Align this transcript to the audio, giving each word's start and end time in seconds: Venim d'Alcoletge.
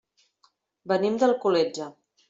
Venim 0.93 1.21
d'Alcoletge. 1.21 1.95